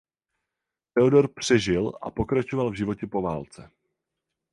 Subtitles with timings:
[0.95, 3.71] Theodore přežil a pokračoval v životě po válce.